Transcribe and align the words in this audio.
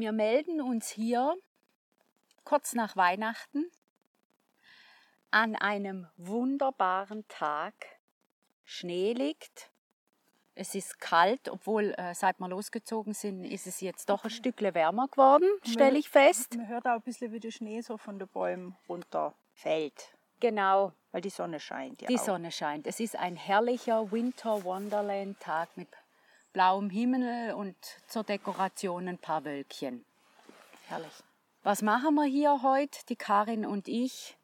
wir 0.00 0.12
melden 0.12 0.60
uns 0.60 0.88
hier 0.88 1.36
kurz 2.44 2.74
nach 2.74 2.96
Weihnachten 2.96 3.70
an 5.30 5.56
einem 5.56 6.06
wunderbaren 6.16 7.26
Tag. 7.28 7.74
Schnee 8.64 9.12
liegt. 9.12 9.70
Es 10.54 10.74
ist 10.74 11.00
kalt, 11.00 11.48
obwohl 11.48 11.94
äh, 11.96 12.14
seit 12.14 12.38
wir 12.38 12.48
losgezogen 12.48 13.14
sind, 13.14 13.44
ist 13.44 13.66
es 13.66 13.80
jetzt 13.80 14.10
doch 14.10 14.24
ein 14.24 14.30
Stückchen 14.30 14.74
wärmer 14.74 15.08
geworden, 15.08 15.48
stelle 15.64 15.98
ich 15.98 16.10
fest. 16.10 16.56
Man 16.56 16.68
hört 16.68 16.86
auch 16.86 16.96
ein 16.96 17.02
bisschen, 17.02 17.32
wie 17.32 17.40
der 17.40 17.50
Schnee 17.50 17.80
so 17.80 17.96
von 17.96 18.18
den 18.18 18.28
Bäumen 18.28 18.76
runterfällt, 18.88 20.16
Genau, 20.40 20.92
weil 21.12 21.20
die 21.20 21.30
Sonne 21.30 21.60
scheint. 21.60 22.02
Ja 22.02 22.08
die 22.08 22.18
auch. 22.18 22.24
Sonne 22.24 22.50
scheint. 22.50 22.86
Es 22.86 22.98
ist 22.98 23.16
ein 23.16 23.36
herrlicher 23.36 24.10
Winter 24.10 24.64
Wonderland 24.64 25.38
Tag 25.40 25.76
mit 25.76 25.88
blauem 26.52 26.90
Himmel 26.90 27.54
und 27.54 27.76
zur 28.06 28.24
Dekoration 28.24 29.08
ein 29.08 29.18
paar 29.18 29.44
Wölkchen. 29.44 30.04
Herrlich. 30.88 31.12
Was 31.62 31.82
machen 31.82 32.14
wir 32.14 32.24
hier 32.24 32.62
heute? 32.62 32.98
Die 33.08 33.16
Karin 33.16 33.66
und 33.66 33.86
ich 33.86 34.36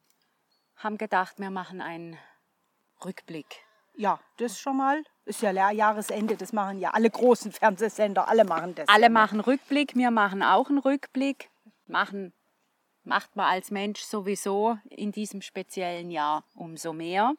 haben 0.77 0.97
gedacht, 0.97 1.39
wir 1.39 1.49
machen 1.49 1.81
einen 1.81 2.17
Rückblick. 3.03 3.63
Ja, 3.95 4.19
das 4.37 4.59
schon 4.59 4.77
mal. 4.77 5.03
Ist 5.25 5.41
ja 5.41 5.71
Jahresende, 5.71 6.37
das 6.37 6.53
machen 6.53 6.79
ja 6.79 6.91
alle 6.91 7.09
großen 7.09 7.51
Fernsehsender, 7.51 8.27
alle 8.27 8.45
machen 8.45 8.75
das. 8.75 8.87
Alle 8.87 9.09
machen 9.09 9.39
Rückblick, 9.39 9.95
wir 9.95 10.11
machen 10.11 10.43
auch 10.43 10.69
einen 10.69 10.77
Rückblick. 10.77 11.49
Machen, 11.87 12.31
macht 13.03 13.35
man 13.35 13.47
als 13.47 13.71
Mensch 13.71 14.01
sowieso 14.01 14.77
in 14.89 15.11
diesem 15.11 15.41
speziellen 15.41 16.11
Jahr 16.11 16.43
umso 16.53 16.93
mehr. 16.93 17.33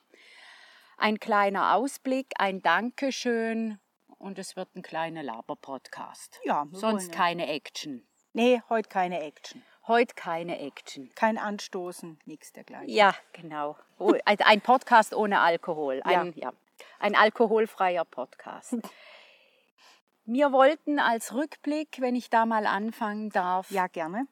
Ein 0.96 1.20
kleiner 1.20 1.74
Ausblick, 1.74 2.32
ein 2.38 2.60
Dankeschön 2.60 3.78
und 4.18 4.38
es 4.38 4.56
wird 4.56 4.74
ein 4.76 4.82
kleiner 4.82 5.22
Laber-Podcast. 5.22 6.40
Ja, 6.44 6.66
Sonst 6.72 7.08
ja. 7.08 7.14
keine 7.14 7.48
Action. 7.48 8.06
Nee, 8.32 8.62
heute 8.68 8.88
keine 8.88 9.20
Action. 9.22 9.62
Heute 9.86 10.14
keine 10.14 10.58
Action. 10.58 11.10
Kein 11.14 11.38
Anstoßen, 11.38 12.20
nichts 12.26 12.52
dergleichen. 12.52 12.88
Ja, 12.90 13.14
genau. 13.32 13.76
Oh, 13.98 14.14
ein 14.24 14.60
Podcast 14.60 15.14
ohne 15.14 15.40
Alkohol. 15.40 16.02
Ein, 16.04 16.34
ja. 16.36 16.52
ein 16.98 17.14
alkoholfreier 17.14 18.04
Podcast. 18.04 18.76
Wir 20.24 20.52
wollten 20.52 20.98
als 20.98 21.32
Rückblick, 21.32 22.00
wenn 22.00 22.14
ich 22.14 22.28
da 22.28 22.44
mal 22.44 22.66
anfangen 22.66 23.30
darf, 23.30 23.70
Ja, 23.70 23.86
gerne. 23.86 24.26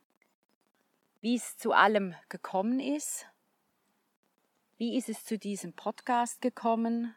wie 1.23 1.37
es 1.37 1.57
zu 1.57 1.73
allem 1.73 2.15
gekommen 2.29 2.81
ist. 2.81 3.27
Wie 4.77 4.99
ist 4.99 5.09
es 5.09 5.25
zu 5.25 5.39
diesem 5.39 5.73
Podcast 5.73 6.43
gekommen? 6.43 7.15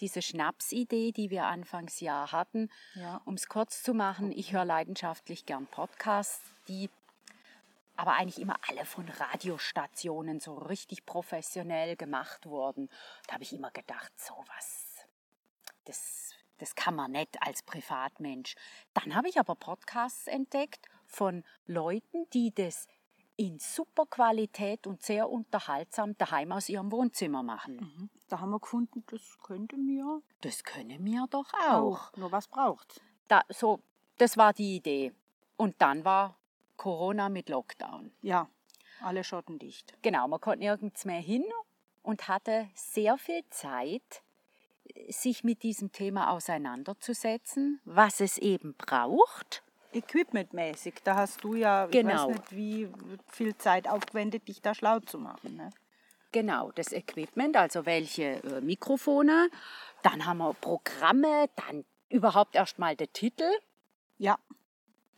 Diese 0.00 0.22
Schnapsidee, 0.22 1.12
die 1.12 1.30
wir 1.30 1.44
Anfangsjahr 1.44 2.32
hatten. 2.32 2.70
Ja. 2.94 3.20
Um 3.24 3.34
es 3.34 3.48
kurz 3.48 3.82
zu 3.82 3.94
machen, 3.94 4.32
ich 4.32 4.52
höre 4.52 4.64
leidenschaftlich 4.64 5.46
gern 5.46 5.66
Podcasts, 5.66 6.52
die 6.68 6.90
aber 7.96 8.14
eigentlich 8.14 8.40
immer 8.40 8.56
alle 8.68 8.84
von 8.84 9.08
Radiostationen 9.08 10.40
so 10.40 10.54
richtig 10.54 11.04
professionell 11.06 11.96
gemacht 11.96 12.46
wurden. 12.46 12.88
Da 13.26 13.34
habe 13.34 13.44
ich 13.44 13.52
immer 13.52 13.70
gedacht, 13.70 14.12
sowas, 14.18 15.06
das, 15.84 16.30
das 16.58 16.74
kann 16.74 16.94
man 16.94 17.12
nicht 17.12 17.40
als 17.42 17.62
Privatmensch. 17.62 18.54
Dann 18.94 19.14
habe 19.14 19.28
ich 19.28 19.38
aber 19.38 19.54
Podcasts 19.54 20.26
entdeckt 20.26 20.88
von 21.06 21.44
Leuten, 21.66 22.28
die 22.30 22.52
das 22.54 22.88
in 23.42 23.58
super 23.58 24.06
Qualität 24.06 24.86
und 24.86 25.02
sehr 25.02 25.28
unterhaltsam 25.28 26.16
daheim 26.16 26.52
aus 26.52 26.68
ihrem 26.68 26.92
Wohnzimmer 26.92 27.42
machen. 27.42 27.76
Mhm. 27.76 28.10
Da 28.28 28.38
haben 28.38 28.50
wir 28.50 28.60
gefunden, 28.60 29.04
das 29.10 29.36
könnte 29.42 29.76
mir 29.76 30.22
Das 30.42 30.62
können 30.62 31.04
wir 31.04 31.26
doch 31.28 31.52
auch. 31.54 32.10
auch. 32.12 32.16
Nur 32.16 32.30
was 32.30 32.46
braucht. 32.46 33.00
Da, 33.26 33.42
so, 33.48 33.80
das 34.18 34.36
war 34.36 34.52
die 34.52 34.76
Idee. 34.76 35.12
Und 35.56 35.74
dann 35.82 36.04
war 36.04 36.36
Corona 36.76 37.28
mit 37.28 37.48
Lockdown. 37.48 38.12
Ja, 38.22 38.48
alle 39.00 39.24
Schotten 39.24 39.58
dicht. 39.58 39.92
Genau, 40.02 40.28
man 40.28 40.40
konnte 40.40 40.60
nirgends 40.60 41.04
mehr 41.04 41.20
hin 41.20 41.44
und 42.02 42.28
hatte 42.28 42.70
sehr 42.74 43.18
viel 43.18 43.42
Zeit, 43.50 44.22
sich 45.08 45.42
mit 45.42 45.64
diesem 45.64 45.90
Thema 45.90 46.30
auseinanderzusetzen, 46.30 47.80
was 47.84 48.20
es 48.20 48.38
eben 48.38 48.74
braucht. 48.74 49.64
Equipmentmäßig, 49.92 50.94
da 51.04 51.16
hast 51.16 51.42
du 51.44 51.54
ja, 51.54 51.86
Genau. 51.86 52.10
ich 52.10 52.18
weiß 52.18 52.28
nicht, 52.28 52.52
wie 52.52 52.88
viel 53.28 53.56
Zeit 53.56 53.88
aufgewendet, 53.88 54.48
dich 54.48 54.62
da 54.62 54.74
schlau 54.74 55.00
zu 55.00 55.18
machen. 55.18 55.56
Ne? 55.56 55.70
Genau, 56.32 56.70
das 56.72 56.92
Equipment, 56.92 57.56
also 57.56 57.84
welche 57.86 58.42
äh, 58.42 58.60
Mikrofone, 58.60 59.50
dann 60.02 60.24
haben 60.26 60.38
wir 60.38 60.54
Programme, 60.54 61.48
dann 61.56 61.84
überhaupt 62.08 62.54
erst 62.56 62.78
mal 62.78 62.96
der 62.96 63.12
Titel. 63.12 63.48
Ja, 64.18 64.38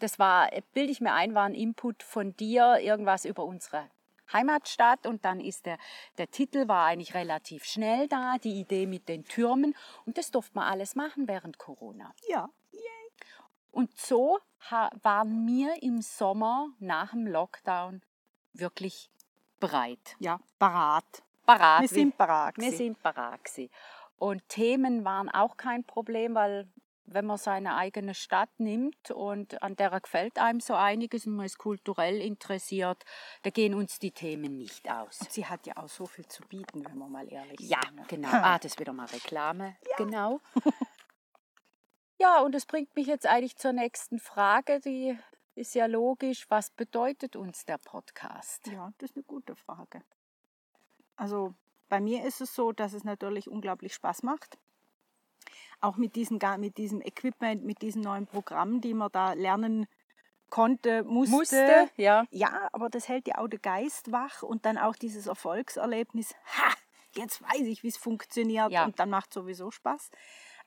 Das 0.01 0.19
war, 0.19 0.53
äh, 0.53 0.63
bilde 0.73 0.91
ich 0.93 1.01
mir 1.01 1.13
ein, 1.13 1.35
war 1.35 1.45
ein 1.45 1.55
Input 1.55 2.03
von 2.03 2.35
dir, 2.37 2.79
irgendwas 2.81 3.25
über 3.25 3.45
unsere 3.45 3.89
Heimatstadt 4.33 5.07
und 5.07 5.25
dann 5.25 5.39
ist 5.41 5.67
der, 5.67 5.79
der 6.19 6.31
Titel 6.31 6.67
war 6.67 6.87
eigentlich 6.87 7.15
relativ 7.15 7.65
schnell 7.65 8.09
da, 8.09 8.37
die 8.43 8.59
Idee 8.61 8.87
mit 8.87 9.09
den 9.09 9.25
Türmen 9.25 9.75
und 10.07 10.19
das 10.19 10.31
durfte 10.31 10.57
man 10.57 10.67
alles 10.71 10.95
machen 10.97 11.29
während 11.29 11.59
Corona. 11.59 12.13
ja, 12.29 12.49
Und 13.71 13.97
so 13.99 14.39
waren 14.71 15.47
wir 15.47 15.83
im 15.83 16.01
Sommer 16.01 16.69
nach 16.79 17.11
dem 17.13 17.27
Lockdown 17.27 18.03
wirklich 18.53 19.11
bereit. 19.61 20.17
ja, 20.19 20.41
parat. 20.59 21.23
Parat. 21.47 21.83
Wir 21.83 21.89
sind 21.89 22.17
parat. 22.17 22.57
Wir 22.57 22.73
sind 22.73 23.03
parat. 23.03 23.41
Und 24.19 24.49
Themen 24.49 25.05
waren 25.05 25.29
auch 25.29 25.57
kein 25.59 25.85
Problem, 25.85 26.35
weil 26.35 26.67
wenn 27.07 27.27
man 27.27 27.37
seine 27.37 27.77
eigene 27.77 28.15
Stadt 28.15 28.49
nimmt 28.57 29.11
und 29.11 29.63
an 29.63 29.77
der 29.77 30.01
gefällt 30.01 30.39
einem 30.39 30.61
so 30.61 30.75
einiges 30.75 31.27
und 31.27 31.37
man 31.37 31.45
ist 31.45 31.59
kulturell 31.59 32.19
interessiert, 32.23 33.05
da 33.43 33.51
gehen 33.51 33.75
uns 33.75 33.99
die 33.99 34.11
Themen 34.11 34.57
nicht 34.57 34.91
aus. 34.91 35.21
Und 35.21 35.31
sie 35.31 35.45
hat 35.45 35.67
ja 35.67 35.77
auch 35.77 35.89
so 35.89 36.07
viel 36.07 36.27
zu 36.27 36.43
bieten, 36.45 36.83
wenn 36.87 36.97
wir 36.97 37.09
mal 37.09 37.31
ehrlich 37.31 37.61
Ja, 37.61 37.81
sind. 37.85 37.97
ne? 37.97 38.05
genau. 38.09 38.29
Ah, 38.33 38.59
das 38.59 38.73
ist 38.73 38.81
wieder 38.81 38.95
mal 38.95 39.07
Reklame. 39.07 39.77
Genau. 39.99 40.41
Ja, 42.19 42.41
und 42.41 42.53
das 42.55 42.67
bringt 42.67 42.95
mich 42.97 43.07
jetzt 43.07 43.27
eigentlich 43.27 43.57
zur 43.57 43.73
nächsten 43.73 44.19
Frage, 44.19 44.81
die 44.81 45.19
ist 45.55 45.75
ja 45.75 45.87
logisch. 45.87 46.47
Was 46.49 46.71
bedeutet 46.71 47.37
uns 47.37 47.65
der 47.65 47.79
Podcast? 47.79 48.67
Ja, 48.69 48.93
das 48.99 49.11
ist 49.11 49.17
eine 49.17 49.25
gute 49.25 49.57
Frage. 49.57 50.03
Also 51.17 51.55
bei 51.89 52.01
mir 52.01 52.25
ist 52.25 52.41
es 52.41 52.55
so, 52.55 52.73
dass 52.73 52.93
es 52.93 53.05
natürlich 53.05 53.49
unglaublich 53.49 53.95
Spaß 53.95 54.23
macht. 54.23 54.59
Auch 55.81 55.97
mit, 55.97 56.17
diesen, 56.17 56.39
mit 56.59 56.79
diesem 56.79 57.01
Equipment, 57.03 57.65
mit 57.65 57.83
diesen 57.83 58.03
neuen 58.03 58.27
Programmen, 58.27 58.81
die 58.81 58.95
man 58.95 59.11
da 59.13 59.35
lernen 59.35 59.87
konnte, 60.51 61.05
musste. 61.05 61.37
Musste, 61.37 61.91
ja. 61.97 62.25
Ja, 62.31 62.69
aber 62.73 62.89
das 62.89 63.09
hält 63.09 63.29
ja 63.29 63.39
auch 63.39 63.49
den 63.49 63.61
Geist 63.61 64.13
wach 64.13 64.43
und 64.43 64.65
dann 64.67 64.79
auch 64.79 64.97
dieses 64.97 65.27
Erfolgserlebnis. 65.27 66.35
Ha, 66.47 66.73
jetzt 67.17 67.43
weiß 67.43 67.63
ich, 67.63 67.83
wie 67.83 67.89
es 67.89 67.97
funktioniert 67.97 68.71
Ja. 68.73 68.85
und 68.87 68.99
dann 68.99 69.11
macht 69.11 69.33
sowieso 69.33 69.71
Spaß. 69.71 70.11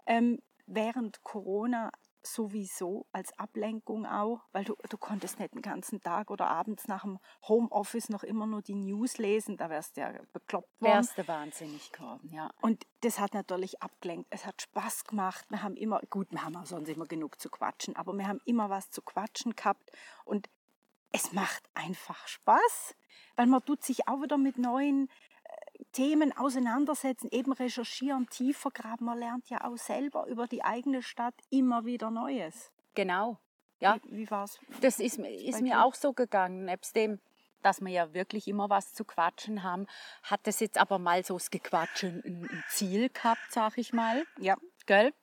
Ähm, 0.05 0.41
während 0.67 1.23
Corona 1.23 1.91
sowieso 2.22 3.07
als 3.11 3.38
Ablenkung 3.39 4.05
auch, 4.05 4.41
weil 4.51 4.66
du, 4.66 4.75
du 4.89 4.97
konntest 4.97 5.39
nicht 5.39 5.53
den 5.53 5.61
ganzen 5.61 6.01
Tag 6.01 6.29
oder 6.29 6.47
abends 6.47 6.88
nach 6.88 7.03
dem 7.03 7.19
Homeoffice 7.47 8.09
noch 8.09 8.23
immer 8.23 8.45
nur 8.45 8.61
die 8.61 8.75
News 8.75 9.17
lesen, 9.17 9.57
da 9.57 9.69
wärst 9.69 9.97
du 9.97 10.01
ja 10.01 10.11
bekloppt 10.33 10.81
worden. 10.81 10.94
Wärst 10.94 11.17
du 11.17 11.27
wahnsinnig 11.27 11.91
geworden, 11.91 12.29
ja. 12.33 12.50
Und 12.61 12.85
das 13.01 13.19
hat 13.19 13.33
natürlich 13.33 13.81
abgelenkt. 13.81 14.27
Es 14.29 14.45
hat 14.45 14.61
Spaß 14.61 15.06
gemacht. 15.06 15.45
Wir 15.50 15.63
haben 15.63 15.77
immer, 15.77 16.01
gut, 16.09 16.31
wir 16.31 16.44
haben 16.44 16.56
auch 16.56 16.66
sonst 16.66 16.89
immer 16.89 17.06
genug 17.06 17.39
zu 17.39 17.50
quatschen, 17.50 17.95
aber 17.95 18.13
wir 18.13 18.27
haben 18.27 18.41
immer 18.45 18.69
was 18.69 18.89
zu 18.89 19.01
quatschen 19.01 19.56
gehabt. 19.56 19.91
Und 20.25 20.50
es 21.12 21.31
macht 21.31 21.63
einfach 21.74 22.27
Spaß, 22.27 22.95
weil 23.36 23.47
man 23.47 23.63
tut 23.63 23.83
sich 23.83 24.07
auch 24.07 24.21
wieder 24.21 24.38
mit 24.38 24.57
neuen 24.57 25.09
Themen 25.97 26.31
auseinandersetzen, 26.38 27.27
eben 27.31 27.51
recherchieren, 27.53 28.27
tiefer 28.29 28.69
graben. 28.69 29.05
Man 29.05 29.17
lernt 29.17 29.49
ja 29.49 29.63
auch 29.65 29.77
selber 29.77 30.27
über 30.27 30.45
die 30.47 30.63
eigene 30.63 31.01
Stadt 31.01 31.33
immer 31.49 31.85
wieder 31.85 32.11
Neues. 32.11 32.71
Genau. 32.94 33.39
Ja, 33.79 33.97
Wie, 34.03 34.17
wie 34.17 34.31
war's? 34.31 34.59
das 34.81 34.99
ist, 34.99 35.17
mir- 35.17 35.29
ist 35.31 35.61
mir 35.61 35.83
auch 35.83 35.95
so 35.95 36.13
gegangen. 36.13 36.65
Nebst 36.65 36.95
dem, 36.95 37.19
dass 37.63 37.81
wir 37.81 37.89
ja 37.91 38.13
wirklich 38.13 38.47
immer 38.47 38.69
was 38.69 38.94
zu 38.94 39.05
quatschen 39.05 39.63
haben, 39.63 39.88
hat 40.21 40.41
das 40.45 40.59
jetzt 40.59 40.77
aber 40.77 40.99
mal 40.99 41.23
so 41.25 41.33
das 41.35 41.49
Gequatschen 41.49 42.21
ein, 42.23 42.43
ein 42.50 42.63
Ziel 42.69 43.09
gehabt, 43.09 43.41
sag 43.50 43.77
ich 43.79 43.91
mal. 43.91 44.23
Ja, 44.39 44.55
Gell? 44.85 45.13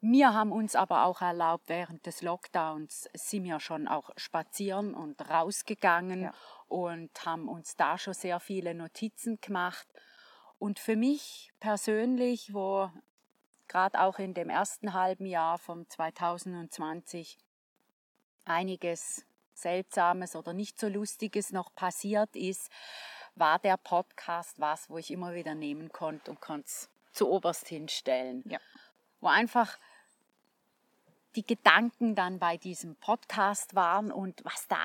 Wir 0.00 0.34
haben 0.34 0.52
uns 0.52 0.76
aber 0.76 1.04
auch 1.06 1.20
erlaubt, 1.22 1.68
während 1.68 2.06
des 2.06 2.22
Lockdowns 2.22 3.08
sind 3.14 3.44
wir 3.44 3.58
schon 3.60 3.88
auch 3.88 4.10
spazieren 4.16 4.94
und 4.94 5.20
rausgegangen 5.28 6.22
Ja. 6.24 6.34
Und 6.68 7.10
haben 7.24 7.48
uns 7.48 7.76
da 7.76 7.98
schon 7.98 8.14
sehr 8.14 8.40
viele 8.40 8.74
Notizen 8.74 9.40
gemacht. 9.40 9.86
Und 10.58 10.78
für 10.78 10.96
mich 10.96 11.52
persönlich, 11.60 12.52
wo 12.54 12.90
gerade 13.68 14.00
auch 14.00 14.18
in 14.18 14.34
dem 14.34 14.48
ersten 14.48 14.92
halben 14.92 15.26
Jahr 15.26 15.58
von 15.58 15.88
2020 15.88 17.38
einiges 18.44 19.26
Seltsames 19.54 20.36
oder 20.36 20.52
nicht 20.52 20.78
so 20.78 20.88
Lustiges 20.88 21.52
noch 21.52 21.74
passiert 21.74 22.36
ist, 22.36 22.70
war 23.34 23.58
der 23.58 23.76
Podcast 23.76 24.60
was, 24.60 24.88
wo 24.88 24.98
ich 24.98 25.10
immer 25.10 25.34
wieder 25.34 25.54
nehmen 25.54 25.90
konnte 25.90 26.30
und 26.30 26.40
konnte 26.40 26.66
es 26.66 26.88
zu 27.12 27.30
oberst 27.30 27.68
hinstellen. 27.68 28.42
Ja. 28.46 28.58
Wo 29.20 29.28
einfach 29.28 29.78
die 31.36 31.46
Gedanken 31.46 32.14
dann 32.14 32.38
bei 32.38 32.56
diesem 32.56 32.96
Podcast 32.96 33.74
waren 33.74 34.10
und 34.10 34.44
was 34.44 34.66
da 34.68 34.78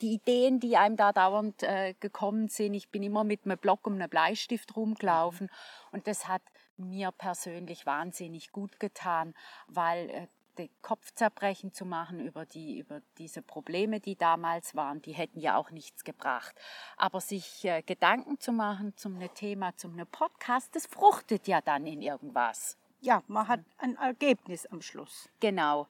die 0.00 0.14
Ideen, 0.14 0.58
die 0.58 0.76
einem 0.76 0.96
da 0.96 1.12
dauernd 1.12 1.62
äh, 1.62 1.94
gekommen 2.00 2.48
sind. 2.48 2.74
Ich 2.74 2.88
bin 2.88 3.02
immer 3.02 3.24
mit 3.24 3.44
einem 3.44 3.58
Block 3.58 3.86
und 3.86 3.94
einem 3.94 4.08
Bleistift 4.08 4.74
rumgelaufen 4.74 5.50
und 5.92 6.06
das 6.06 6.26
hat 6.26 6.42
mir 6.78 7.12
persönlich 7.12 7.84
wahnsinnig 7.84 8.52
gut 8.52 8.80
getan, 8.80 9.34
weil 9.68 10.10
äh, 10.10 10.26
den 10.58 10.70
Kopfzerbrechen 10.82 11.72
zu 11.72 11.84
machen 11.84 12.20
über, 12.20 12.44
die, 12.44 12.78
über 12.78 13.00
diese 13.18 13.42
Probleme, 13.42 14.00
die 14.00 14.16
damals 14.16 14.74
waren, 14.74 15.00
die 15.00 15.12
hätten 15.12 15.40
ja 15.40 15.56
auch 15.56 15.70
nichts 15.70 16.04
gebracht. 16.04 16.54
Aber 16.96 17.20
sich 17.20 17.64
äh, 17.64 17.82
Gedanken 17.82 18.38
zu 18.38 18.52
machen 18.52 18.96
zum 18.96 19.18
ne 19.18 19.28
Thema, 19.30 19.76
zum 19.76 19.94
ne 19.94 20.06
Podcast, 20.06 20.74
das 20.74 20.86
fruchtet 20.86 21.46
ja 21.48 21.60
dann 21.60 21.86
in 21.86 22.02
irgendwas. 22.02 22.76
Ja, 23.02 23.22
man 23.26 23.48
hat 23.48 23.60
ein 23.78 23.96
Ergebnis 23.96 24.64
am 24.66 24.80
Schluss. 24.80 25.28
Genau. 25.40 25.88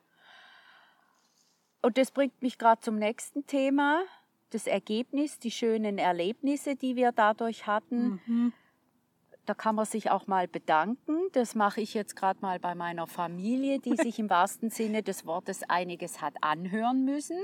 Und 1.83 1.99
das 1.99 2.11
bringt 2.11 2.41
mich 2.41 2.57
gerade 2.57 2.81
zum 2.81 2.97
nächsten 2.99 3.47
Thema, 3.47 4.03
das 4.51 4.67
Ergebnis, 4.67 5.39
die 5.39 5.51
schönen 5.51 5.99
Erlebnisse, 5.99 6.75
die 6.75 6.97
wir 6.97 7.13
dadurch 7.13 7.67
hatten. 7.67 8.21
Mhm. 8.27 8.53
Da 9.45 9.53
kann 9.55 9.75
man 9.75 9.85
sich 9.85 10.11
auch 10.11 10.27
mal 10.27 10.49
bedanken. 10.49 11.19
Das 11.33 11.55
mache 11.55 11.83
ich 11.83 11.93
jetzt 11.93 12.17
gerade 12.17 12.41
mal 12.41 12.59
bei 12.59 12.75
meiner 12.75 13.07
Familie, 13.07 13.79
die 13.79 13.97
sich 13.97 14.19
im 14.19 14.31
wahrsten 14.31 14.71
Sinne 14.71 15.03
des 15.03 15.27
Wortes 15.27 15.69
einiges 15.69 16.23
hat 16.23 16.35
anhören 16.41 17.05
müssen 17.05 17.39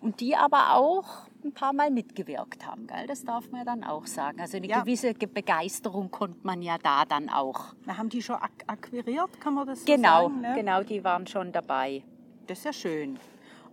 und 0.00 0.20
die 0.20 0.34
aber 0.34 0.74
auch 0.74 1.28
ein 1.44 1.52
paar 1.52 1.72
Mal 1.72 1.90
mitgewirkt 1.90 2.66
haben. 2.66 2.86
Gell? 2.86 3.06
Das 3.06 3.24
darf 3.24 3.50
man 3.50 3.64
dann 3.64 3.84
auch 3.84 4.06
sagen. 4.06 4.40
Also 4.40 4.56
eine 4.56 4.68
ja. 4.68 4.80
gewisse 4.80 5.14
Begeisterung 5.14 6.10
konnte 6.10 6.38
man 6.42 6.62
ja 6.62 6.78
da 6.78 7.04
dann 7.04 7.28
auch. 7.28 7.74
Na, 7.86 7.96
haben 7.98 8.08
die 8.08 8.22
schon 8.22 8.36
ak 8.36 8.50
akquiriert, 8.66 9.40
kann 9.40 9.54
man 9.54 9.66
das 9.66 9.80
so 9.80 9.86
genau, 9.86 10.28
sagen? 10.28 10.40
Ne? 10.40 10.54
Genau, 10.56 10.82
die 10.82 11.04
waren 11.04 11.26
schon 11.26 11.52
dabei. 11.52 12.02
Das 12.46 12.58
ist 12.58 12.64
ja 12.64 12.72
schön. 12.72 13.18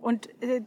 Und 0.00 0.28
äh, 0.42 0.62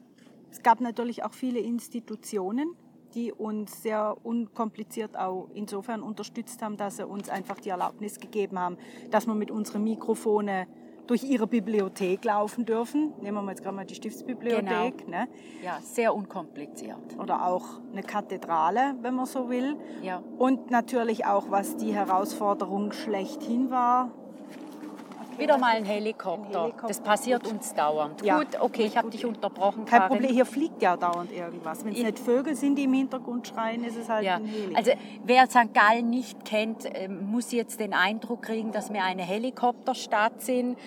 es 0.51 0.61
gab 0.63 0.81
natürlich 0.81 1.23
auch 1.23 1.33
viele 1.33 1.59
Institutionen, 1.59 2.75
die 3.13 3.31
uns 3.31 3.83
sehr 3.83 4.17
unkompliziert 4.23 5.17
auch 5.17 5.49
insofern 5.53 6.01
unterstützt 6.01 6.61
haben, 6.61 6.77
dass 6.77 6.97
sie 6.97 7.05
uns 7.05 7.29
einfach 7.29 7.59
die 7.59 7.69
Erlaubnis 7.69 8.19
gegeben 8.19 8.59
haben, 8.59 8.77
dass 9.09 9.27
wir 9.27 9.35
mit 9.35 9.51
unseren 9.51 9.83
Mikrofone 9.83 10.67
durch 11.07 11.23
ihre 11.23 11.47
Bibliothek 11.47 12.23
laufen 12.23 12.65
dürfen. 12.65 13.13
Nehmen 13.21 13.43
wir 13.43 13.51
jetzt 13.51 13.63
gerade 13.63 13.75
mal 13.75 13.85
die 13.85 13.95
Stiftsbibliothek. 13.95 15.05
Genau. 15.05 15.17
Ne? 15.17 15.27
Ja, 15.63 15.79
sehr 15.81 16.15
unkompliziert. 16.15 17.17
Oder 17.19 17.45
auch 17.45 17.65
eine 17.91 18.03
Kathedrale, 18.03 18.95
wenn 19.01 19.15
man 19.15 19.25
so 19.25 19.49
will. 19.49 19.77
Ja. 20.01 20.21
Und 20.37 20.71
natürlich 20.71 21.25
auch, 21.25 21.49
was 21.49 21.77
die 21.77 21.93
Herausforderung 21.93 22.91
schlechthin 22.91 23.69
war, 23.69 24.11
wieder 25.39 25.57
mal 25.57 25.75
ein 25.75 25.85
Helikopter. 25.85 26.71
Das 26.87 26.99
passiert 26.99 27.47
uns 27.47 27.73
dauernd. 27.73 28.23
Ja. 28.23 28.39
Gut, 28.39 28.59
okay, 28.59 28.83
ich 28.83 28.97
habe 28.97 29.09
dich 29.09 29.25
unterbrochen. 29.25 29.85
Kein 29.85 29.99
Karin. 29.99 30.17
Problem, 30.17 30.33
hier 30.33 30.45
fliegt 30.45 30.81
ja 30.81 30.97
dauernd 30.97 31.31
irgendwas. 31.31 31.83
Wenn 31.83 31.93
es 31.93 32.03
nicht 32.03 32.19
Vögel 32.19 32.55
sind, 32.55 32.75
die 32.75 32.83
im 32.83 32.93
Hintergrund 32.93 33.47
schreien, 33.47 33.83
ist 33.83 33.97
es 33.97 34.09
halt 34.09 34.25
ja. 34.25 34.35
ein 34.35 34.45
Helikopter. 34.45 34.77
Also 34.77 34.91
wer 35.23 35.47
St. 35.47 35.73
Gallen 35.73 36.09
nicht 36.09 36.45
kennt, 36.45 36.85
ähm, 36.93 37.29
muss 37.29 37.51
jetzt 37.51 37.79
den 37.79 37.93
Eindruck 37.93 38.43
kriegen, 38.43 38.71
dass 38.71 38.91
wir 38.91 39.03
eine 39.03 39.23
Helikopterstadt 39.23 40.41
sind. 40.41 40.77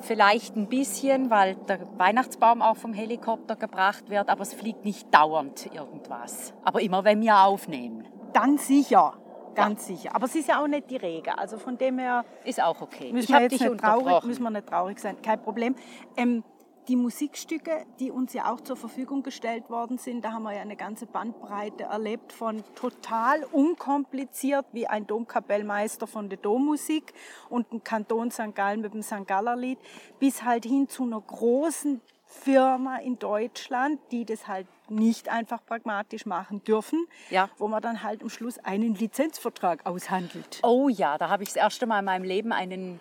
Vielleicht 0.00 0.56
ein 0.56 0.66
bisschen, 0.66 1.30
weil 1.30 1.54
der 1.54 1.80
Weihnachtsbaum 1.96 2.60
auch 2.60 2.76
vom 2.76 2.92
Helikopter 2.92 3.56
gebracht 3.56 4.10
wird, 4.10 4.28
aber 4.28 4.42
es 4.42 4.52
fliegt 4.52 4.84
nicht 4.84 5.12
dauernd 5.14 5.70
irgendwas. 5.74 6.52
Aber 6.64 6.82
immer, 6.82 7.04
wenn 7.04 7.22
wir 7.22 7.38
aufnehmen. 7.38 8.04
Dann 8.32 8.58
sicher. 8.58 9.14
Ganz 9.56 9.86
sicher. 9.86 10.14
Aber 10.14 10.26
es 10.26 10.34
ist 10.34 10.48
ja 10.48 10.62
auch 10.62 10.68
nicht 10.68 10.90
die 10.90 10.96
Regel. 10.96 11.32
Also 11.36 11.58
von 11.58 11.78
dem 11.78 11.98
her. 11.98 12.24
Ist 12.44 12.62
auch 12.62 12.80
okay. 12.80 13.12
Müssen, 13.12 13.32
wir, 13.32 13.42
jetzt 13.42 13.60
nicht 13.60 13.78
traurig, 13.78 14.22
müssen 14.24 14.42
wir 14.42 14.50
nicht 14.50 14.66
traurig 14.66 14.98
sein. 14.98 15.20
Kein 15.22 15.40
Problem. 15.42 15.74
Ähm, 16.16 16.44
die 16.88 16.96
Musikstücke, 16.96 17.84
die 17.98 18.10
uns 18.10 18.32
ja 18.32 18.52
auch 18.52 18.60
zur 18.60 18.76
Verfügung 18.76 19.22
gestellt 19.22 19.68
worden 19.70 19.98
sind, 19.98 20.24
da 20.24 20.32
haben 20.32 20.44
wir 20.44 20.54
ja 20.54 20.60
eine 20.60 20.76
ganze 20.76 21.06
Bandbreite 21.06 21.84
erlebt 21.84 22.32
von 22.32 22.62
total 22.74 23.42
unkompliziert 23.44 24.66
wie 24.72 24.86
ein 24.86 25.06
Domkapellmeister 25.06 26.06
von 26.06 26.28
der 26.28 26.38
Dommusik 26.38 27.12
und 27.48 27.72
ein 27.72 27.82
Kanton 27.82 28.30
St. 28.30 28.54
Gallen 28.54 28.80
mit 28.82 28.94
dem 28.94 29.02
St. 29.02 29.26
Galler 29.26 29.56
Lied, 29.56 29.78
bis 30.20 30.44
halt 30.44 30.64
hin 30.64 30.88
zu 30.88 31.02
einer 31.02 31.20
großen 31.20 32.00
Firma 32.24 32.98
in 32.98 33.18
Deutschland, 33.18 34.00
die 34.10 34.24
das 34.24 34.46
halt 34.46 34.66
nicht 34.90 35.28
einfach 35.28 35.64
pragmatisch 35.64 36.26
machen 36.26 36.62
dürfen, 36.64 37.06
ja. 37.30 37.48
wo 37.58 37.68
man 37.68 37.82
dann 37.82 38.02
halt 38.02 38.22
am 38.22 38.28
Schluss 38.28 38.58
einen 38.58 38.94
Lizenzvertrag 38.94 39.84
aushandelt. 39.86 40.60
Oh 40.62 40.88
ja, 40.88 41.18
da 41.18 41.28
habe 41.28 41.42
ich 41.42 41.50
das 41.50 41.56
erste 41.56 41.86
Mal 41.86 42.00
in 42.00 42.04
meinem 42.04 42.24
Leben 42.24 42.52
einen 42.52 43.00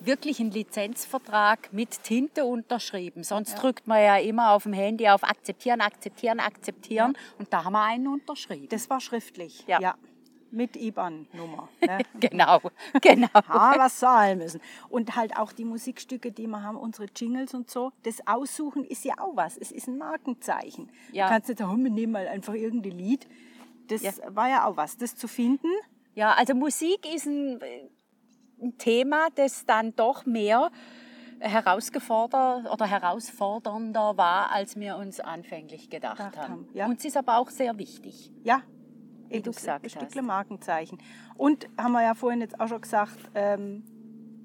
wirklichen 0.00 0.50
Lizenzvertrag 0.50 1.72
mit 1.72 2.02
Tinte 2.02 2.44
unterschrieben. 2.44 3.24
Sonst 3.24 3.52
ja. 3.52 3.58
drückt 3.58 3.86
man 3.86 4.02
ja 4.02 4.16
immer 4.16 4.52
auf 4.52 4.64
dem 4.64 4.72
Handy 4.72 5.08
auf 5.08 5.22
Akzeptieren, 5.22 5.80
Akzeptieren, 5.80 6.40
Akzeptieren. 6.40 7.12
Ja. 7.14 7.20
Und 7.38 7.52
da 7.52 7.64
haben 7.64 7.72
wir 7.72 7.84
einen 7.84 8.08
unterschrieben. 8.08 8.68
Das 8.68 8.90
war 8.90 9.00
schriftlich. 9.00 9.64
Ja. 9.66 9.94
Mit 10.52 10.76
IBAN-Nummer. 10.76 11.68
Ne? 11.80 11.98
genau, 12.18 12.60
genau. 13.00 13.28
Ha, 13.48 13.74
was 13.76 13.98
zahlen 13.98 14.38
müssen. 14.38 14.60
Und 14.88 15.16
halt 15.16 15.36
auch 15.36 15.52
die 15.52 15.64
Musikstücke, 15.64 16.30
die 16.30 16.46
wir 16.46 16.62
haben, 16.62 16.76
unsere 16.76 17.08
Jingles 17.14 17.54
und 17.54 17.70
so. 17.70 17.92
Das 18.02 18.26
Aussuchen 18.26 18.84
ist 18.84 19.04
ja 19.04 19.14
auch 19.18 19.34
was. 19.34 19.56
Es 19.56 19.72
ist 19.72 19.88
ein 19.88 19.98
Markenzeichen. 19.98 20.90
Ja. 21.12 21.26
Du 21.26 21.32
kannst 21.32 21.48
nicht 21.48 21.58
sagen, 21.58 21.82
wir 21.82 21.90
nehmen 21.90 22.12
mal 22.12 22.28
einfach 22.28 22.54
irgendein 22.54 22.98
Lied. 22.98 23.26
Das 23.88 24.02
ja. 24.02 24.12
war 24.28 24.48
ja 24.48 24.66
auch 24.66 24.76
was, 24.76 24.96
das 24.96 25.16
zu 25.16 25.26
finden. 25.26 25.68
Ja, 26.14 26.34
also 26.34 26.54
Musik 26.54 27.12
ist 27.12 27.26
ein, 27.26 27.60
ein 28.60 28.78
Thema, 28.78 29.28
das 29.34 29.64
dann 29.64 29.94
doch 29.96 30.26
mehr 30.26 30.70
herausgefordert 31.40 32.70
oder 32.70 32.86
herausfordernder 32.86 34.16
war, 34.16 34.52
als 34.52 34.78
wir 34.78 34.96
uns 34.96 35.20
anfänglich 35.20 35.88
gedacht, 35.88 36.18
gedacht 36.18 36.36
haben. 36.36 36.52
haben 36.52 36.68
ja. 36.74 36.86
Uns 36.86 37.04
ist 37.04 37.16
aber 37.16 37.38
auch 37.38 37.48
sehr 37.48 37.78
wichtig. 37.78 38.30
Ja, 38.44 38.62
wie 39.30 39.40
du 39.40 39.52
gesagt 39.52 39.84
hast. 39.84 39.92
Stückle 39.92 40.22
Markenzeichen. 40.22 40.98
Und 41.36 41.68
haben 41.78 41.92
wir 41.92 42.02
ja 42.02 42.14
vorhin 42.14 42.40
jetzt 42.40 42.60
auch 42.60 42.68
schon 42.68 42.80
gesagt, 42.80 43.18
ähm, 43.34 43.84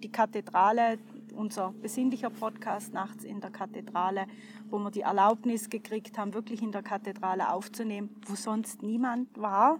die 0.03 0.11
Kathedrale, 0.11 0.99
unser 1.35 1.73
besinnlicher 1.81 2.29
Podcast 2.29 2.93
nachts 2.93 3.23
in 3.23 3.41
der 3.41 3.49
Kathedrale, 3.49 4.27
wo 4.69 4.79
wir 4.79 4.91
die 4.91 5.01
Erlaubnis 5.01 5.69
gekriegt 5.69 6.17
haben, 6.17 6.33
wirklich 6.33 6.61
in 6.61 6.71
der 6.71 6.83
Kathedrale 6.83 7.51
aufzunehmen, 7.51 8.15
wo 8.25 8.35
sonst 8.35 8.83
niemand 8.83 9.37
war. 9.37 9.79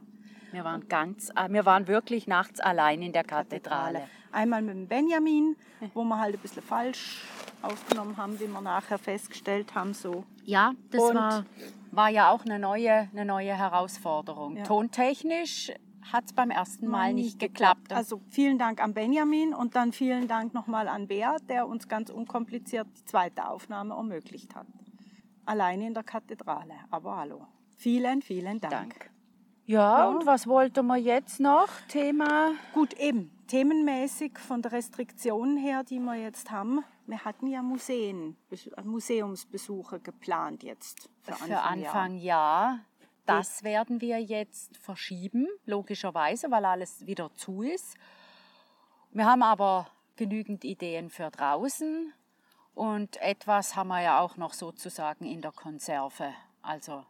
Wir 0.51 0.63
waren 0.63 0.88
ganz, 0.88 1.29
äh, 1.36 1.50
wir 1.50 1.65
waren 1.65 1.88
wirklich 1.88 2.27
nachts 2.27 2.60
allein 2.60 3.01
in 3.01 3.12
der 3.12 3.24
Kathedrale. 3.24 4.00
Kathedrale. 4.00 4.10
Einmal 4.32 4.62
mit 4.62 4.75
dem 4.75 4.88
Benjamin, 4.88 5.56
wo 5.94 6.03
wir 6.03 6.20
halt 6.20 6.36
ein 6.36 6.41
bisschen 6.41 6.62
falsch 6.62 7.24
aufgenommen 7.62 8.18
haben, 8.18 8.39
wie 8.39 8.48
wir 8.48 8.62
nachher 8.62 8.98
festgestellt 8.98 9.75
haben. 9.75 9.94
So. 9.94 10.25
Ja, 10.46 10.74
das 10.92 11.02
Und 11.02 11.16
war 11.16 11.46
war 11.96 12.10
ja 12.10 12.30
auch 12.30 12.46
eine 12.46 12.60
neue, 12.60 13.10
eine 13.12 13.25
neue 13.25 13.58
Herausforderung. 13.58 14.58
Ja. 14.58 14.64
Tontechnisch 14.64 15.72
hat 16.12 16.25
es 16.25 16.34
beim 16.34 16.52
ersten 16.52 16.88
Mal 16.88 17.14
nicht 17.14 17.40
geklappt. 17.40 17.92
Also 17.92 18.22
vielen 18.30 18.60
Dank 18.60 18.82
an 18.82 18.94
Benjamin 18.94 19.54
und 19.54 19.75
dann 19.75 19.92
vielen 19.92 20.28
Dank 20.28 20.54
nochmal 20.54 20.88
an 20.88 21.08
Bea, 21.08 21.38
der 21.50 21.68
uns 21.68 21.88
ganz 21.88 22.10
unkompliziert 22.10 22.88
die 22.98 23.06
zweite 23.06 23.48
Aufnahme 23.48 23.96
ermöglicht 23.96 24.56
hat. 24.56 24.68
Alleine 25.46 25.88
in 25.88 25.94
der 25.94 26.04
Kathedrale. 26.04 26.75
Aber 26.92 27.18
hallo. 27.18 27.48
Vielen, 27.78 28.22
vielen 28.22 28.60
Dank. 28.60 28.72
Dank. 28.72 29.14
Ja, 29.67 30.00
ja, 30.00 30.07
und 30.10 30.25
was 30.25 30.45
wollte 30.48 30.84
man 30.84 31.03
jetzt 31.03 31.39
noch? 31.39 31.69
Thema? 31.88 32.51
Gut, 32.74 32.93
eben. 32.93 33.31
Themenmäßig 33.48 34.38
von 34.38 34.62
der 34.62 34.72
Restriktion 34.72 35.57
her, 35.57 35.84
die 35.84 36.00
wir 36.00 36.15
jetzt 36.15 36.51
haben, 36.51 36.84
wir 37.07 37.24
hatten 37.24 37.48
ja 37.48 37.62
Museen, 37.62 38.36
Museumsbesuche 38.84 40.00
geplant 40.00 40.63
jetzt. 40.63 41.10
Für 41.22 41.34
Anfang, 41.34 41.48
für 41.48 41.62
Anfang 41.62 42.15
Jahr. 42.17 42.72
Jahr. 42.72 42.79
Das 43.25 43.63
werden 43.63 44.01
wir 44.01 44.19
jetzt 44.22 44.77
verschieben, 44.77 45.48
logischerweise, 45.65 46.51
weil 46.51 46.65
alles 46.65 47.05
wieder 47.05 47.34
zu 47.36 47.63
ist. 47.63 47.95
Wir 49.12 49.25
haben 49.25 49.43
aber 49.43 49.88
genügend 50.15 50.63
Ideen 50.63 51.10
für 51.10 51.29
draußen 51.31 52.13
und 52.75 53.17
etwas 53.22 53.75
haben 53.75 53.88
wir 53.88 54.01
ja 54.01 54.19
auch 54.19 54.38
noch 54.38 54.53
sozusagen 54.53 55.25
in 55.25 55.41
der 55.41 55.51
Konserve. 55.51 56.34
Also 56.62 57.03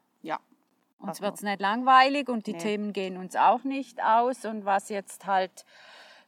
uns 1.08 1.22
wird 1.22 1.36
es 1.36 1.42
nicht 1.42 1.60
langweilig 1.60 2.30
und 2.30 2.48
die 2.48 2.54
nee. 2.54 2.60
Themen 2.60 2.94
gehen 2.94 3.18
uns 3.18 3.36
auch 3.36 3.64
nicht 3.64 4.04
aus. 4.04 4.46
Und 4.46 4.66
was 4.66 4.90
jetzt 4.90 5.26
halt 5.26 5.66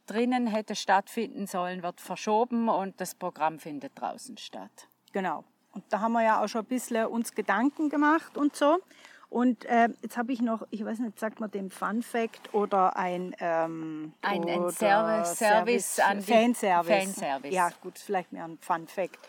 drinnen 0.05 0.47
hätte 0.47 0.75
stattfinden 0.75 1.47
sollen, 1.47 1.83
wird 1.83 2.01
verschoben 2.01 2.69
und 2.69 2.99
das 2.99 3.15
Programm 3.15 3.59
findet 3.59 3.99
draußen 3.99 4.37
statt. 4.37 4.87
Genau. 5.11 5.43
Und 5.73 5.83
da 5.89 5.99
haben 5.99 6.13
wir 6.13 6.23
ja 6.23 6.43
auch 6.43 6.47
schon 6.47 6.61
ein 6.61 6.67
bisschen 6.67 7.05
uns 7.07 7.33
Gedanken 7.35 7.89
gemacht 7.89 8.37
und 8.37 8.55
so. 8.55 8.79
Und 9.29 9.65
äh, 9.65 9.89
jetzt 10.01 10.17
habe 10.17 10.31
ich 10.31 10.41
noch, 10.41 10.65
ich 10.69 10.83
weiß 10.85 10.99
nicht, 10.99 11.19
sagt 11.19 11.41
man 11.41 11.51
dem 11.51 11.69
Fun 11.69 12.01
Fact 12.01 12.53
oder 12.53 12.95
ein, 12.95 13.35
ähm, 13.39 14.13
ein, 14.21 14.47
ein 14.47 14.71
Service, 14.71 15.37
Service, 15.37 15.99
an 15.99 16.21
Fanservice. 16.21 17.13
Fanservice. 17.13 17.53
Ja, 17.53 17.69
gut, 17.81 17.99
vielleicht 17.99 18.31
mehr 18.31 18.45
ein 18.45 18.57
Fun 18.61 18.87
Fact. 18.87 19.19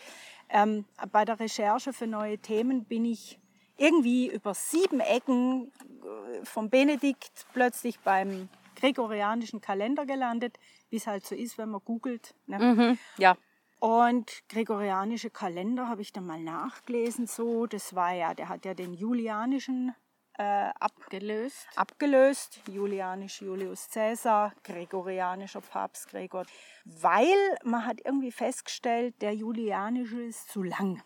Ähm, 0.47 0.85
bei 1.11 1.25
der 1.25 1.39
Recherche 1.39 1.91
für 1.91 2.07
neue 2.07 2.37
Themen 2.37 2.85
bin 2.85 3.03
ich 3.03 3.39
irgendwie 3.79 4.27
über 4.27 4.53
sieben 4.53 4.99
Ecken 4.99 5.71
äh, 6.03 6.45
vom 6.45 6.69
Benedikt 6.69 7.45
plötzlich 7.53 7.99
beim 7.99 8.49
gregorianischen 8.75 9.61
Kalender 9.61 10.05
gelandet, 10.05 10.57
wie 10.89 10.97
es 10.97 11.07
halt 11.07 11.25
so 11.25 11.35
ist, 11.35 11.57
wenn 11.57 11.69
man 11.69 11.81
googelt. 11.83 12.33
Ne? 12.47 12.59
Mhm, 12.59 12.97
ja. 13.17 13.37
Und 13.79 14.43
gregorianische 14.49 15.29
Kalender 15.29 15.87
habe 15.87 16.01
ich 16.01 16.11
dann 16.11 16.25
mal 16.25 16.41
nachgelesen. 16.41 17.27
So, 17.27 17.65
das 17.65 17.95
war 17.95 18.13
ja, 18.13 18.33
der 18.33 18.49
hat 18.49 18.65
ja 18.65 18.73
den 18.73 18.93
julianischen 18.93 19.95
äh, 20.37 20.71
Abgelöst. 20.79 21.67
abgelöst. 21.75 22.61
Julianisch 22.67 23.41
Julius 23.41 23.89
Caesar, 23.89 24.53
gregorianischer 24.63 25.61
Papst 25.61 26.09
Gregor. 26.09 26.45
Weil 26.85 27.57
man 27.63 27.85
hat 27.85 28.01
irgendwie 28.03 28.31
festgestellt, 28.31 29.21
der 29.21 29.33
julianische 29.33 30.23
ist 30.23 30.49
zu 30.49 30.63
lang. 30.63 31.01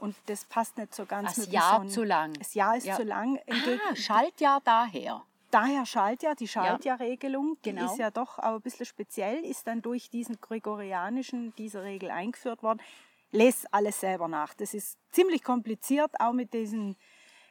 Und 0.00 0.16
das 0.26 0.44
passt 0.46 0.78
nicht 0.78 0.94
so 0.94 1.04
ganz 1.04 1.36
Das 1.36 1.50
Jahr 1.52 1.86
zu 1.86 2.02
lang. 2.04 2.32
Das 2.34 2.54
Jahr 2.54 2.76
ist 2.76 2.86
Ja. 2.86 2.96
zu 2.96 3.02
lang. 3.04 3.36
Im 3.46 3.56
Ah, 3.90 3.94
Schaltjahr 3.94 4.60
daher. 4.64 5.22
Daher 5.50 5.84
Schaltjahr, 5.84 6.34
die 6.36 6.46
Schaltjahrregelung, 6.48 7.56
die 7.64 7.70
genau. 7.72 7.86
ist 7.92 7.98
ja 7.98 8.10
doch 8.10 8.38
auch 8.38 8.54
ein 8.54 8.60
bisschen 8.60 8.86
speziell, 8.86 9.44
ist 9.44 9.66
dann 9.66 9.82
durch 9.82 10.08
diesen 10.08 10.40
gregorianischen, 10.40 11.52
diese 11.56 11.82
Regel 11.82 12.10
eingeführt 12.10 12.62
worden. 12.62 12.80
Lest 13.32 13.72
alles 13.74 14.00
selber 14.00 14.28
nach. 14.28 14.54
Das 14.54 14.74
ist 14.74 14.96
ziemlich 15.10 15.42
kompliziert, 15.42 16.12
auch 16.20 16.32
mit 16.32 16.54
diesen 16.54 16.96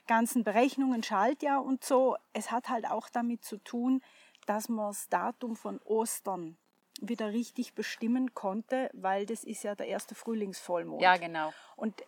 ganzen 0.07 0.43
Berechnungen, 0.43 1.03
Schaltjahr 1.03 1.63
und 1.63 1.83
so. 1.83 2.15
Es 2.33 2.51
hat 2.51 2.69
halt 2.69 2.89
auch 2.89 3.09
damit 3.09 3.43
zu 3.45 3.57
tun, 3.57 4.01
dass 4.45 4.69
man 4.69 4.87
das 4.87 5.07
Datum 5.09 5.55
von 5.55 5.79
Ostern 5.83 6.57
wieder 7.01 7.27
richtig 7.31 7.73
bestimmen 7.75 8.33
konnte, 8.33 8.89
weil 8.93 9.25
das 9.25 9.43
ist 9.43 9.63
ja 9.63 9.75
der 9.75 9.87
erste 9.87 10.15
Frühlingsvollmond. 10.15 11.01
Ja, 11.01 11.17
genau. 11.17 11.53
Und 11.75 12.01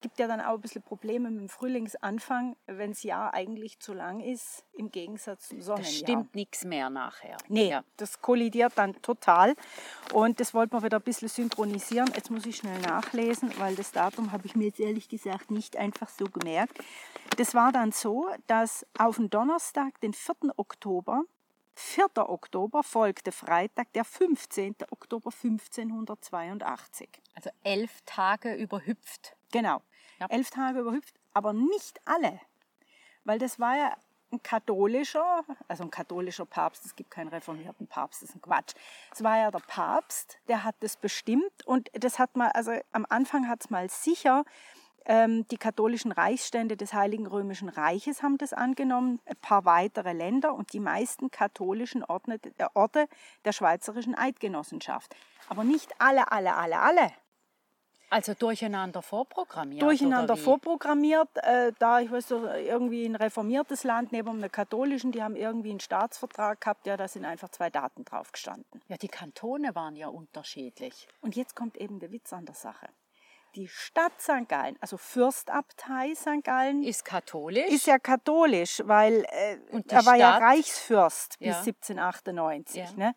gibt 0.00 0.18
ja 0.18 0.26
dann 0.26 0.40
auch 0.40 0.54
ein 0.54 0.60
bisschen 0.60 0.82
Probleme 0.82 1.30
mit 1.30 1.40
dem 1.40 1.48
Frühlingsanfang, 1.48 2.56
wenn 2.66 2.90
das 2.90 3.02
Jahr 3.02 3.34
eigentlich 3.34 3.78
zu 3.80 3.92
lang 3.94 4.20
ist, 4.20 4.64
im 4.74 4.90
Gegensatz 4.90 5.48
zum 5.48 5.60
Sonnenjahr. 5.60 5.90
Das 5.90 5.96
stimmt 5.98 6.34
nichts 6.34 6.64
mehr 6.64 6.90
nachher. 6.90 7.36
Nee, 7.48 7.70
Ja. 7.70 7.84
das 7.96 8.20
kollidiert 8.22 8.72
dann 8.76 9.00
total. 9.02 9.54
Und 10.12 10.40
das 10.40 10.54
wollten 10.54 10.72
wir 10.74 10.82
wieder 10.82 10.98
ein 10.98 11.02
bisschen 11.02 11.28
synchronisieren. 11.28 12.10
Jetzt 12.14 12.30
muss 12.30 12.46
ich 12.46 12.56
schnell 12.56 12.80
nachlesen, 12.80 13.52
weil 13.58 13.74
das 13.74 13.92
Datum 13.92 14.32
habe 14.32 14.46
ich 14.46 14.54
mir 14.54 14.66
jetzt 14.66 14.80
ehrlich 14.80 15.08
gesagt 15.08 15.50
nicht 15.50 15.76
einfach 15.76 16.08
so 16.08 16.26
gemerkt. 16.26 16.78
Das 17.36 17.54
war 17.54 17.72
dann 17.72 17.92
so, 17.92 18.28
dass 18.46 18.86
auf 18.98 19.16
den 19.16 19.30
Donnerstag, 19.30 20.00
den 20.00 20.12
4. 20.12 20.36
Oktober, 20.56 21.22
4. 21.74 22.06
Oktober 22.16 22.82
folgte 22.82 23.30
Freitag, 23.30 23.92
der 23.92 24.04
15. 24.04 24.74
Oktober 24.90 25.30
1582. 25.30 27.08
Also 27.34 27.50
elf 27.62 28.00
Tage 28.04 28.54
überhüpft. 28.54 29.36
Genau. 29.52 29.80
Ja. 30.18 30.26
Elf 30.28 30.50
Tage 30.50 30.80
überhüpft, 30.80 31.14
aber 31.32 31.52
nicht 31.52 32.00
alle. 32.04 32.40
Weil 33.24 33.38
das 33.38 33.60
war 33.60 33.76
ja 33.76 33.96
ein 34.32 34.42
katholischer, 34.42 35.44
also 35.68 35.84
ein 35.84 35.90
katholischer 35.90 36.44
Papst, 36.44 36.84
es 36.84 36.96
gibt 36.96 37.10
keinen 37.10 37.28
reformierten 37.28 37.86
Papst, 37.86 38.22
das 38.22 38.30
ist 38.30 38.36
ein 38.36 38.42
Quatsch. 38.42 38.74
Es 39.12 39.22
war 39.22 39.38
ja 39.38 39.50
der 39.50 39.60
Papst, 39.60 40.38
der 40.48 40.64
hat 40.64 40.76
das 40.80 40.96
bestimmt 40.96 41.66
und 41.66 41.90
das 41.94 42.18
hat 42.18 42.36
mal, 42.36 42.48
also 42.48 42.72
am 42.92 43.06
Anfang 43.08 43.48
hat 43.48 43.60
es 43.62 43.70
mal 43.70 43.88
sicher, 43.88 44.44
ähm, 45.06 45.46
die 45.48 45.56
katholischen 45.56 46.12
Reichsstände 46.12 46.76
des 46.76 46.92
Heiligen 46.92 47.26
Römischen 47.26 47.70
Reiches 47.70 48.22
haben 48.22 48.36
das 48.36 48.52
angenommen, 48.52 49.20
ein 49.24 49.36
paar 49.36 49.64
weitere 49.64 50.12
Länder 50.12 50.52
und 50.54 50.74
die 50.74 50.80
meisten 50.80 51.30
katholischen 51.30 52.02
äh, 52.02 52.66
Orte 52.74 53.08
der 53.46 53.52
Schweizerischen 53.52 54.14
Eidgenossenschaft. 54.14 55.16
Aber 55.48 55.64
nicht 55.64 55.90
alle, 55.98 56.30
alle, 56.30 56.54
alle, 56.54 56.78
alle 56.80 57.12
Also 58.10 58.34
durcheinander 58.34 59.02
vorprogrammiert. 59.02 59.82
durcheinander 59.82 60.36
vorprogrammiert. 60.36 61.28
Äh, 61.36 61.72
da, 61.78 62.00
ich 62.00 62.10
weiß 62.10 62.28
so, 62.28 62.46
irgendwie 62.46 63.04
ein 63.04 63.16
reformiertes 63.16 63.84
Land 63.84 64.12
neben 64.12 64.28
einem 64.30 64.50
katholischen, 64.50 65.12
die 65.12 65.22
haben 65.22 65.36
irgendwie 65.36 65.70
einen 65.70 65.80
Staatsvertrag 65.80 66.60
gehabt, 66.60 66.86
ja, 66.86 66.96
da 66.96 67.06
sind 67.06 67.24
einfach 67.24 67.50
zwei 67.50 67.68
Daten 67.70 68.04
drauf 68.04 68.32
gestanden. 68.32 68.80
Ja, 68.88 68.96
die 68.96 69.08
Kantone 69.08 69.74
waren 69.74 69.94
ja 69.96 70.08
unterschiedlich. 70.08 71.06
Und 71.20 71.36
jetzt 71.36 71.54
kommt 71.54 71.76
eben 71.76 72.00
der 72.00 72.10
Witz 72.10 72.32
an 72.32 72.46
der 72.46 72.54
Sache. 72.54 72.88
Die 73.54 73.66
Stadt 73.68 74.12
St. 74.20 74.46
Gallen, 74.48 74.76
also 74.80 74.98
Fürstabtei 74.98 76.14
St. 76.14 76.44
Gallen, 76.44 76.82
Ist 76.82 77.04
katholisch. 77.04 77.68
ist 77.70 77.86
ja 77.86 77.98
katholisch, 77.98 78.82
weil 78.84 79.24
äh, 79.30 79.56
er 79.88 80.06
war 80.06 80.16
ja? 80.16 80.36
Reichsfürst 80.36 81.38
bis 81.38 81.48
Ja. 81.48 81.58
1798. 81.58 82.76
Ja. 82.76 82.92
Ne? 82.96 83.14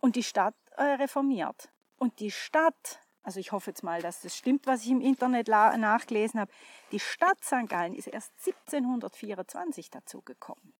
Und 0.00 0.16
die 0.16 0.24
Stadt 0.24 0.54
äh, 0.76 0.82
reformiert. 0.82 1.68
Und 1.96 2.18
die 2.20 2.30
Stadt, 2.30 3.00
also 3.26 3.40
ich 3.40 3.50
hoffe 3.50 3.70
jetzt 3.70 3.82
mal, 3.82 4.00
dass 4.00 4.20
das 4.20 4.36
stimmt, 4.36 4.68
was 4.68 4.84
ich 4.84 4.90
im 4.90 5.00
Internet 5.00 5.48
nachgelesen 5.48 6.38
habe, 6.38 6.52
die 6.92 7.00
Stadt 7.00 7.44
St. 7.44 7.68
Gallen 7.68 7.92
ist 7.92 8.06
erst 8.06 8.30
1724 8.46 9.90
dazugekommen. 9.90 10.72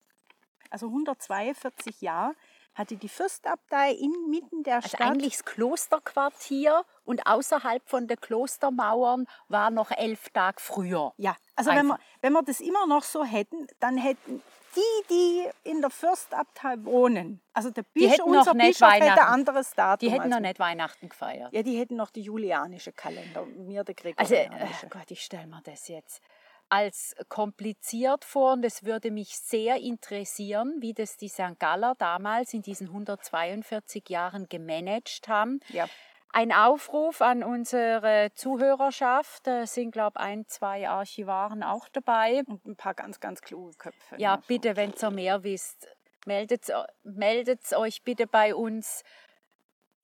Also 0.70 0.86
142 0.86 2.02
Jahre 2.02 2.36
hatte 2.76 2.96
die 2.96 3.08
Fürstabtei 3.08 3.92
inmitten 3.92 4.62
der 4.62 4.76
also 4.76 4.88
Stadt. 4.88 5.00
eigentlich 5.00 5.32
das 5.32 5.44
Klosterquartier 5.44 6.84
und 7.04 7.26
außerhalb 7.26 7.82
von 7.88 8.06
den 8.06 8.20
Klostermauern 8.20 9.26
war 9.48 9.70
noch 9.70 9.90
elf 9.90 10.28
Tage 10.30 10.60
früher. 10.60 11.12
Ja, 11.16 11.36
also 11.56 11.70
wenn 11.70 11.86
wir, 11.86 11.98
wenn 12.20 12.32
wir 12.34 12.42
das 12.42 12.60
immer 12.60 12.86
noch 12.86 13.02
so 13.02 13.24
hätten, 13.24 13.66
dann 13.80 13.96
hätten 13.96 14.42
die, 14.76 15.06
die 15.10 15.48
in 15.70 15.80
der 15.80 15.90
Fürstabtei 15.90 16.76
wohnen, 16.84 17.40
also 17.54 17.70
der 17.70 17.82
Bischof, 17.82 18.26
unser 18.26 18.54
Bischof 18.54 18.90
hätte 18.90 19.04
ein 19.04 19.10
Weihnachten. 19.10 19.32
anderes 19.32 19.70
Datum. 19.72 20.06
Die 20.06 20.14
hätten 20.14 20.28
noch 20.28 20.36
wir. 20.36 20.48
nicht 20.48 20.58
Weihnachten 20.58 21.08
gefeiert. 21.08 21.52
Ja, 21.52 21.62
die 21.62 21.78
hätten 21.78 21.96
noch 21.96 22.10
die 22.10 22.20
julianische 22.20 22.92
Kalender, 22.92 23.46
mir 23.46 23.84
der 23.84 23.94
Also, 24.16 24.34
äh, 24.34 24.44
gregorianische. 24.44 24.88
Gott, 24.88 25.10
ich 25.10 25.22
stelle 25.22 25.46
mir 25.46 25.62
das 25.64 25.88
jetzt 25.88 26.20
als 26.68 27.14
kompliziert 27.28 28.24
vor 28.24 28.54
und 28.54 28.64
es 28.64 28.84
würde 28.84 29.10
mich 29.10 29.38
sehr 29.38 29.76
interessieren, 29.76 30.76
wie 30.80 30.94
das 30.94 31.16
die 31.16 31.28
St. 31.28 31.58
Galler 31.58 31.94
damals 31.98 32.54
in 32.54 32.62
diesen 32.62 32.88
142 32.88 34.08
Jahren 34.08 34.48
gemanagt 34.48 35.28
haben. 35.28 35.60
ja. 35.68 35.86
Ein 36.32 36.52
Aufruf 36.52 37.22
an 37.22 37.42
unsere 37.42 38.30
Zuhörerschaft, 38.34 39.46
da 39.46 39.66
sind, 39.66 39.92
glaube 39.92 40.18
ich, 40.18 40.22
ein, 40.22 40.46
zwei 40.46 40.86
Archivaren 40.86 41.62
auch 41.62 41.88
dabei. 41.88 42.42
Und 42.46 42.66
ein 42.66 42.76
paar 42.76 42.92
ganz, 42.92 43.20
ganz 43.20 43.40
kluge 43.40 43.74
Köpfe. 43.78 44.16
Ja, 44.18 44.42
bitte, 44.46 44.76
wenn 44.76 44.92
ihr 45.00 45.10
mehr 45.10 45.44
wisst, 45.44 45.88
meldet, 46.26 46.70
meldet 47.04 47.72
euch 47.74 48.02
bitte 48.02 48.26
bei 48.26 48.54
uns. 48.54 49.02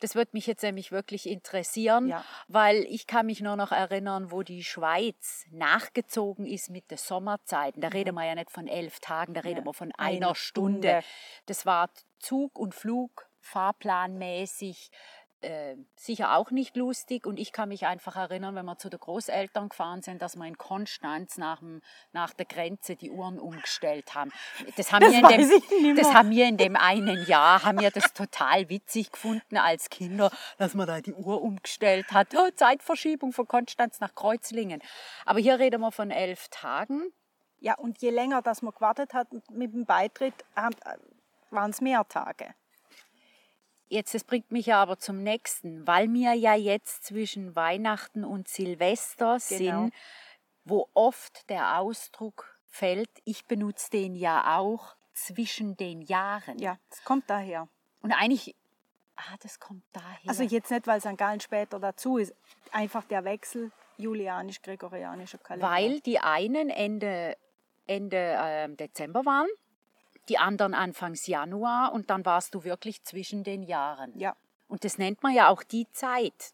Das 0.02 0.16
wird 0.16 0.34
mich 0.34 0.48
jetzt 0.48 0.62
nämlich 0.62 0.90
wirklich 0.90 1.28
interessieren, 1.28 2.08
Ja. 2.08 2.24
weil 2.48 2.84
ich 2.88 3.06
kann 3.06 3.26
mich 3.26 3.40
nur 3.40 3.54
noch 3.54 3.70
erinnern, 3.70 4.32
wo 4.32 4.42
die 4.42 4.64
Schweiz 4.64 5.44
nachgezogen 5.50 6.44
ist 6.44 6.70
mit 6.70 6.90
den 6.90 6.98
Sommerzeiten. 6.98 7.80
Da 7.80 7.88
reden 7.88 8.14
wir 8.16 8.24
ja 8.26 8.34
nicht 8.34 8.50
von 8.50 8.66
elf 8.66 8.98
Tagen, 8.98 9.32
da 9.32 9.42
reden 9.42 9.64
wir 9.64 9.72
von 9.72 9.92
einer, 9.92 10.26
einer 10.26 10.34
Stunde. 10.34 10.88
Stunde. 10.88 11.04
Das 11.46 11.66
war 11.66 11.88
Zug 12.18 12.58
und 12.58 12.74
Flug, 12.74 13.28
fahrplanmäßig. 13.40 14.90
Äh, 15.42 15.76
sicher 15.96 16.36
auch 16.36 16.52
nicht 16.52 16.76
lustig 16.76 17.26
und 17.26 17.36
ich 17.36 17.52
kann 17.52 17.68
mich 17.68 17.84
einfach 17.84 18.14
erinnern, 18.14 18.54
wenn 18.54 18.64
wir 18.64 18.78
zu 18.78 18.88
den 18.88 19.00
Großeltern 19.00 19.70
gefahren 19.70 20.00
sind, 20.00 20.22
dass 20.22 20.36
wir 20.36 20.46
in 20.46 20.56
Konstanz 20.56 21.36
nach, 21.36 21.58
dem, 21.58 21.82
nach 22.12 22.32
der 22.32 22.46
Grenze 22.46 22.94
die 22.94 23.10
Uhren 23.10 23.40
umgestellt 23.40 24.14
haben. 24.14 24.30
Das 24.76 24.92
haben, 24.92 25.00
Das 25.00 25.12
wir, 25.12 25.18
in 25.18 25.84
dem, 25.84 25.96
das 25.96 26.14
haben 26.14 26.30
wir 26.30 26.46
in 26.46 26.56
dem 26.58 26.76
einen 26.76 27.26
Jahr, 27.26 27.64
haben 27.64 27.80
wir 27.80 27.90
das 27.90 28.12
total 28.12 28.68
witzig 28.68 29.10
gefunden 29.10 29.56
als 29.56 29.90
Kinder, 29.90 30.30
dass 30.58 30.74
man 30.74 30.86
da 30.86 31.00
die 31.00 31.12
Uhr 31.12 31.42
umgestellt 31.42 32.12
hat. 32.12 32.28
Oh, 32.36 32.48
Zeitverschiebung 32.54 33.32
von 33.32 33.48
Konstanz 33.48 33.98
nach 33.98 34.14
Kreuzlingen. 34.14 34.80
Aber 35.24 35.40
hier 35.40 35.58
reden 35.58 35.80
wir 35.80 35.90
von 35.90 36.12
elf 36.12 36.48
Tagen. 36.50 37.12
ja, 37.58 37.74
und 37.74 38.00
je 38.00 38.10
länger 38.10 38.42
das 38.42 38.62
man 38.62 38.74
gewartet 38.74 39.12
hat 39.12 39.28
mit 39.50 39.72
dem 39.72 39.86
Beitritt, 39.86 40.34
waren 41.50 41.70
es 41.70 41.80
mehr 41.80 42.06
Tage. 42.08 42.54
Jetzt, 43.92 44.14
das 44.14 44.24
bringt 44.24 44.50
mich 44.50 44.64
ja 44.66 44.80
aber 44.80 44.98
zum 44.98 45.22
nächsten, 45.22 45.86
weil 45.86 46.10
wir 46.14 46.32
ja 46.32 46.54
jetzt 46.54 47.04
zwischen 47.04 47.54
Weihnachten 47.54 48.24
und 48.24 48.48
Silvester 48.48 49.36
Genau. 49.50 49.82
sind, 49.82 49.94
wo 50.64 50.88
oft 50.94 51.48
der 51.50 51.78
Ausdruck 51.78 52.58
fällt, 52.66 53.10
ich 53.24 53.44
benutze 53.44 53.90
den 53.90 54.16
ja 54.16 54.56
auch 54.58 54.96
zwischen 55.12 55.76
den 55.76 56.00
Jahren. 56.00 56.58
Ja, 56.58 56.78
es 56.90 57.04
kommt 57.04 57.28
daher. 57.28 57.68
Und 58.00 58.12
eigentlich, 58.12 58.56
ah, 59.16 59.36
das 59.42 59.60
kommt 59.60 59.84
daher. 59.92 60.18
Also 60.26 60.42
jetzt 60.42 60.70
nicht, 60.70 60.86
weil 60.86 61.02
St. 61.02 61.18
Gallen 61.18 61.40
später 61.40 61.78
dazu 61.78 62.16
ist, 62.16 62.34
einfach 62.70 63.04
der 63.04 63.24
Wechsel 63.24 63.72
julianisch-gregorianischer 63.98 65.36
Kalender. 65.36 65.68
weil 65.70 66.00
die 66.00 66.18
einen 66.18 66.70
Ende, 66.70 67.36
Ende 67.86 68.38
ähm, 68.40 68.76
Dezember 68.78 69.26
waren, 69.26 69.48
die 70.28 70.38
anderen 70.38 70.74
Anfangs 70.74 71.26
Januar 71.26 71.92
und 71.92 72.10
dann 72.10 72.24
warst 72.24 72.54
du 72.54 72.64
wirklich 72.64 73.02
zwischen 73.04 73.44
den 73.44 73.62
Jahren. 73.62 74.16
Ja, 74.18 74.34
Und 74.68 74.84
das 74.84 74.98
nennt 74.98 75.22
man 75.22 75.34
ja 75.34 75.48
auch 75.48 75.62
die 75.62 75.86
Zeit. 75.92 76.52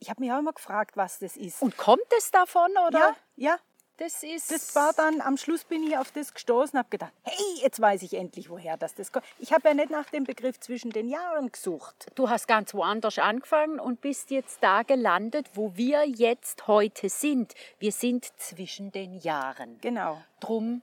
ich 0.00 0.10
habe 0.10 0.20
mich 0.22 0.32
auch 0.32 0.38
immer 0.38 0.52
gefragt, 0.52 0.96
was 0.96 1.18
das 1.18 1.36
ist. 1.36 1.62
Und 1.62 1.76
kommt 1.76 2.02
es 2.18 2.30
davon, 2.30 2.70
oder? 2.86 2.98
ja, 2.98 3.16
ja, 3.36 3.56
Das 3.96 4.22
ist. 4.24 4.50
das 4.50 4.74
war 4.74 4.92
dann, 4.92 5.20
am 5.20 5.36
Schluss 5.36 5.64
bin 5.64 5.82
ich 5.84 5.96
auf 5.96 6.10
das 6.10 6.34
gestoßen 6.34 6.72
und 6.72 6.78
habe 6.80 6.88
gedacht, 6.90 7.12
hey, 7.22 7.62
jetzt 7.62 7.80
weiß 7.80 8.02
ich 8.02 8.14
endlich, 8.14 8.50
woher 8.50 8.76
das, 8.76 8.94
das 8.94 9.12
kommt. 9.12 9.24
Ich 9.38 9.52
habe 9.52 9.68
ja 9.68 9.74
nicht 9.74 9.90
nach 9.90 10.10
dem 10.10 10.24
Begriff 10.24 10.58
zwischen 10.58 10.90
den 10.90 11.08
Jahren 11.08 11.52
gesucht. 11.52 12.06
Du 12.16 12.28
hast 12.28 12.48
ganz 12.48 12.74
woanders 12.74 13.18
angefangen 13.18 13.78
und 13.78 14.00
bist 14.00 14.30
jetzt 14.30 14.62
da 14.62 14.82
gelandet, 14.82 15.48
wo 15.54 15.76
wir 15.76 16.04
jetzt 16.08 16.66
heute 16.66 17.08
sind. 17.08 17.54
Wir 17.78 17.92
sind 17.92 18.24
zwischen 18.38 18.90
den 18.90 19.14
Jahren. 19.14 19.78
Genau, 19.80 20.20
Drum 20.40 20.82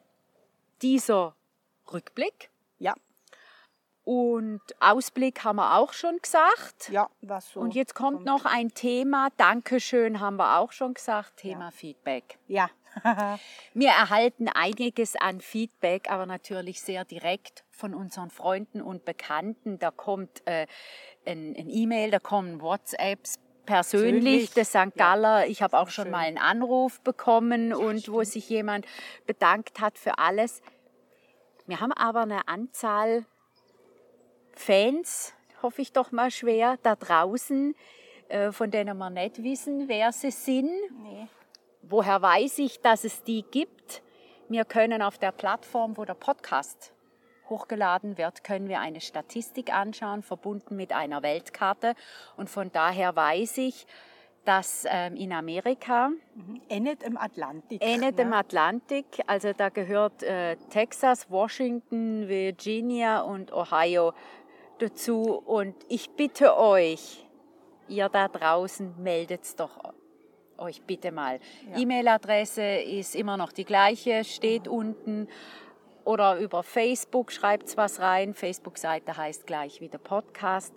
dieser 0.81 1.35
Rückblick. 1.93 2.49
ja. 2.79 2.93
Und 4.03 4.61
Ausblick 4.79 5.43
haben 5.43 5.57
wir 5.57 5.77
auch 5.77 5.93
schon 5.93 6.17
gesagt. 6.17 6.89
Ja, 6.89 7.07
was 7.21 7.51
so. 7.51 7.59
Und 7.59 7.75
jetzt 7.75 7.93
kommt, 7.93 8.25
noch 8.25 8.45
ein 8.45 8.73
Thema. 8.73 9.29
Dankeschön 9.37 10.19
haben 10.19 10.37
wir 10.37 10.57
auch 10.57 10.71
schon 10.71 10.95
gesagt. 10.95 11.37
Thema 11.37 11.71
Feedback. 11.71 12.39
Ja. 12.47 12.69
Wir 13.73 13.89
erhalten 13.89 14.49
einiges 14.49 15.15
an 15.15 15.39
Feedback, 15.39 16.09
aber 16.11 16.25
natürlich 16.25 16.81
sehr 16.81 17.05
direkt 17.05 17.63
von 17.69 17.93
unseren 17.93 18.29
Freunden 18.29 18.81
und 18.81 19.05
Bekannten. 19.05 19.79
Da 19.79 19.91
kommt 19.91 20.45
äh, 20.45 20.67
ein, 21.25 21.55
ein 21.57 21.69
E-Mail, 21.69 22.11
da 22.11 22.19
kommen 22.19 22.59
WhatsApps 22.59 23.39
persönlich 23.65 24.51
des 24.51 24.69
St. 24.69 24.95
Galler. 24.97 25.47
Ich 25.47 25.61
habe 25.61 25.77
auch 25.77 25.89
schon 25.89 26.05
schön. 26.05 26.11
mal 26.11 26.25
einen 26.25 26.37
Anruf 26.37 26.99
bekommen 27.01 27.73
und 27.73 28.11
wo 28.11 28.23
sich 28.23 28.49
jemand 28.49 28.85
bedankt 29.25 29.79
hat 29.79 29.97
für 29.97 30.17
alles. 30.17 30.61
Wir 31.71 31.79
haben 31.79 31.93
aber 31.93 32.23
eine 32.23 32.49
Anzahl 32.49 33.23
Fans, 34.51 35.33
hoffe 35.61 35.81
ich 35.81 35.93
doch 35.93 36.11
mal 36.11 36.29
schwer, 36.29 36.77
da 36.83 36.97
draußen, 36.97 37.75
äh, 38.27 38.51
von 38.51 38.71
denen 38.71 38.97
wir 38.97 39.09
nicht 39.09 39.41
wissen, 39.41 39.87
wer 39.87 40.11
sie 40.11 40.31
sind. 40.31 40.69
nee. 41.01 41.29
Woher 41.83 42.21
weiß 42.21 42.59
ich, 42.59 42.81
dass 42.81 43.05
es 43.05 43.23
die 43.23 43.43
gibt? 43.43 44.03
Wir 44.49 44.65
können 44.65 45.01
auf 45.01 45.17
der 45.17 45.31
Plattform, 45.31 45.95
wo 45.95 46.03
der 46.03 46.13
Podcast 46.13 46.91
hochgeladen 47.47 48.17
wird, 48.17 48.43
können 48.43 48.67
wir 48.67 48.81
eine 48.81 48.99
Statistik 48.99 49.73
anschauen, 49.73 50.23
verbunden 50.23 50.75
mit 50.75 50.91
einer 50.91 51.23
Weltkarte. 51.23 51.95
Und 52.35 52.49
von 52.49 52.69
daher 52.73 53.15
weiß 53.15 53.59
ich, 53.59 53.87
dass 54.45 54.85
ähm, 54.89 55.15
in 55.15 55.33
Amerika, 55.33 56.09
Endet 56.67 57.03
im 57.03 57.17
Atlantik. 57.17 57.81
endet 57.81 58.17
ne? 58.17 58.23
im 58.23 58.33
Atlantik, 58.33 59.05
also 59.27 59.53
da 59.53 59.69
gehört 59.69 60.23
äh, 60.23 60.55
Texas, 60.69 61.29
Washington, 61.29 62.27
Virginia 62.27 63.21
und 63.21 63.53
Ohio 63.53 64.13
dazu. 64.79 65.41
Und 65.45 65.75
ich 65.89 66.09
bitte 66.11 66.57
euch, 66.57 67.27
ihr 67.87 68.09
da 68.09 68.27
draußen, 68.27 68.95
meldet's 69.01 69.55
doch 69.55 69.93
euch 70.57 70.81
bitte 70.83 71.11
mal. 71.11 71.39
Ja. 71.71 71.79
E-Mail-Adresse 71.79 72.63
ist 72.63 73.15
immer 73.15 73.37
noch 73.37 73.51
die 73.51 73.65
gleiche, 73.65 74.23
steht 74.23 74.67
unten. 74.67 75.27
Oder 76.03 76.37
über 76.37 76.63
Facebook 76.63 77.31
schreibt 77.31 77.77
was 77.77 77.99
rein. 77.99 78.33
Facebook-Seite 78.33 79.17
heißt 79.17 79.45
gleich 79.45 79.81
wie 79.81 79.89
der 79.89 79.99
Podcast. 79.99 80.73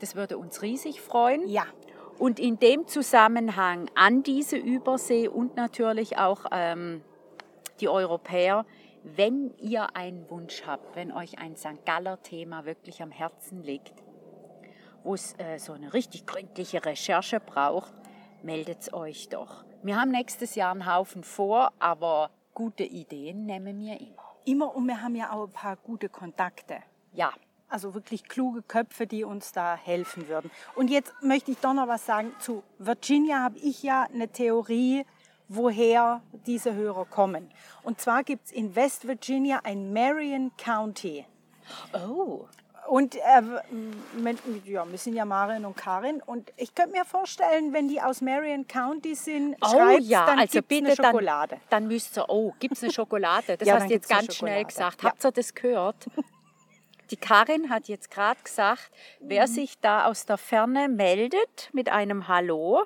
Das 0.00 0.14
würde 0.14 0.36
uns 0.36 0.60
riesig 0.60 1.00
freuen. 1.00 1.48
Ja, 1.48 1.66
Und 2.18 2.38
in 2.38 2.58
dem 2.58 2.86
Zusammenhang 2.86 3.90
an 3.94 4.22
diese 4.22 4.56
Übersee 4.56 5.28
und 5.28 5.56
natürlich 5.56 6.16
auch 6.18 6.46
ähm, 6.52 7.02
die 7.80 7.88
Europäer, 7.88 8.64
wenn 9.02 9.52
ihr 9.58 9.96
einen 9.96 10.28
Wunsch 10.30 10.62
habt, 10.66 10.96
wenn 10.96 11.12
euch 11.12 11.38
ein 11.38 11.56
St. 11.56 11.84
Galler 11.84 12.22
Thema 12.22 12.64
wirklich 12.64 13.02
am 13.02 13.10
Herzen 13.10 13.62
liegt, 13.62 13.92
wo 15.02 15.14
es 15.14 15.34
äh, 15.38 15.58
so 15.58 15.72
eine 15.72 15.92
richtig 15.92 16.26
gründliche 16.26 16.84
Recherche 16.84 17.40
braucht, 17.40 17.92
meldet 18.42 18.92
euch 18.94 19.28
doch. 19.28 19.64
Wir 19.82 20.00
haben 20.00 20.10
nächstes 20.10 20.54
Jahr 20.54 20.70
einen 20.70 20.90
Haufen 20.90 21.24
vor, 21.24 21.72
aber 21.78 22.30
gute 22.54 22.84
Ideen 22.84 23.44
nehmen 23.44 23.78
wir 23.80 24.00
immer. 24.00 24.36
immer 24.44 24.74
und 24.74 24.86
wir 24.86 25.02
haben 25.02 25.16
ja 25.16 25.32
auch 25.32 25.44
ein 25.44 25.52
paar 25.52 25.76
gute 25.76 26.08
Kontakte. 26.08 26.78
Ja, 27.12 27.32
Also 27.68 27.94
wirklich 27.94 28.24
kluge 28.24 28.62
Köpfe, 28.62 29.06
die 29.06 29.24
uns 29.24 29.52
da 29.52 29.76
helfen 29.76 30.28
würden. 30.28 30.50
Und 30.76 30.90
jetzt 30.90 31.12
möchte 31.22 31.50
ich 31.50 31.58
doch 31.58 31.72
noch 31.74 31.88
was 31.88 32.06
sagen. 32.06 32.32
Zu 32.38 32.62
Virginia 32.78 33.40
habe 33.40 33.58
ich 33.58 33.82
ja 33.82 34.06
eine 34.12 34.28
Theorie, 34.28 35.04
woher 35.48 36.22
diese 36.46 36.74
Hörer 36.74 37.04
kommen. 37.04 37.50
Und 37.82 38.00
zwar 38.00 38.22
gibt 38.22 38.46
es 38.46 38.52
in 38.52 38.74
West 38.76 39.06
Virginia 39.06 39.60
ein 39.64 39.92
Marion 39.92 40.52
County. 40.56 41.24
oh, 41.92 42.46
Und 42.86 43.16
äh, 43.16 43.20
mit, 44.16 44.38
ja, 44.66 44.88
wir 44.88 44.98
sind 44.98 45.14
ja 45.14 45.24
Marin 45.24 45.64
und 45.64 45.76
Karin. 45.76 46.22
Und 46.24 46.52
ich 46.56 46.74
könnte 46.74 46.92
mir 46.92 47.04
vorstellen, 47.04 47.72
wenn 47.72 47.88
die 47.88 48.00
aus 48.00 48.20
Marion 48.20 48.66
County 48.66 49.14
sind, 49.14 49.56
Oh 49.62 49.68
schreibt's, 49.68 50.08
ja, 50.08 50.26
dann 50.26 50.38
also 50.38 50.52
gibt's 50.52 50.68
bitte 50.68 50.86
eine 50.86 50.96
Schokolade. 50.96 51.56
Dann, 51.70 51.82
dann 51.82 51.88
müsst 51.88 52.16
ihr, 52.18 52.28
oh, 52.28 52.52
gibt 52.60 52.74
es 52.74 52.82
eine 52.82 52.92
Schokolade? 52.92 53.56
Das 53.56 53.66
Ja, 53.68 53.74
hast 53.76 53.88
du 53.88 53.94
jetzt 53.94 54.08
ganz 54.08 54.34
schnell 54.36 54.64
gesagt. 54.64 55.02
Ja. 55.02 55.10
Habt 55.10 55.24
ihr 55.24 55.32
das 55.32 55.54
gehört? 55.54 56.06
Die 57.14 57.20
Karin 57.20 57.70
hat 57.70 57.86
jetzt 57.86 58.10
gerade 58.10 58.40
gesagt, 58.42 58.90
wer 59.20 59.46
Mhm. 59.46 59.52
sich 59.52 59.78
da 59.78 60.06
aus 60.06 60.26
der 60.26 60.36
Ferne 60.36 60.88
meldet 60.88 61.70
mit 61.72 61.88
einem 61.88 62.26
Hallo, 62.26 62.84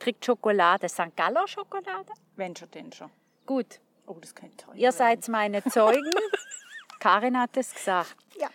kriegt 0.00 0.24
Schokolade. 0.24 0.88
St. 0.88 1.14
Galler 1.14 1.46
Schokolade? 1.46 2.12
Wenn 2.34 2.56
schon, 2.56 2.68
denn 2.72 2.90
schon. 2.92 3.08
Gut, 3.46 3.78
Oh, 4.08 4.14
das 4.20 4.34
könnte 4.34 4.66
ihr 4.74 4.90
seid 4.90 5.28
meine 5.28 5.62
Zeugen. 5.62 6.12
Karin 6.98 7.38
hat 7.38 7.56
es 7.56 7.72
gesagt. 7.72 8.16
Ja, 8.36 8.48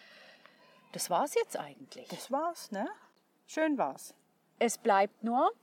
Das 0.91 1.09
war's 1.09 1.35
jetzt 1.35 1.57
eigentlich. 1.57 2.09
das 2.09 2.29
war's, 2.29 2.69
ne? 2.71 2.85
Schön 3.47 3.77
war's. 3.77 4.13
Es 4.59 4.77
bleibt 4.77 5.23
nur, 5.23 5.53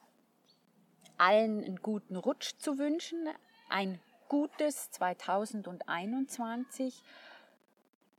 allen 1.18 1.62
einen 1.64 1.82
guten 1.82 2.16
Rutsch 2.16 2.52
zu 2.58 2.78
wünschen, 2.78 3.28
ein 3.68 4.00
gutes 4.30 4.90
2021. 4.92 7.02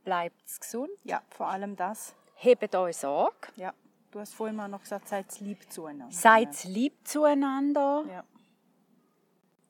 Bleibt's 0.04 0.60
gesund, 0.60 0.90
Ja, 1.04 1.22
vor 1.30 1.48
allem 1.48 1.76
das. 1.76 2.14
hebt 2.34 2.74
euch 2.74 2.96
Sorge, 2.96 3.48
Ja, 3.56 3.74
du 4.10 4.20
hast 4.20 4.34
vorhin 4.34 4.56
mal 4.56 4.68
noch 4.68 4.80
gesagt, 4.82 5.08
seid 5.08 5.40
lieb 5.40 5.70
zueinander. 5.72 6.14
seid 6.14 6.64
lieb 6.64 7.06
zueinander 7.06 8.04
Ja. 8.08 8.24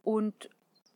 und 0.03 0.51